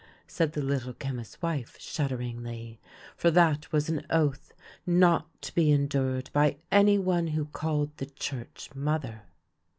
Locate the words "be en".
5.53-5.87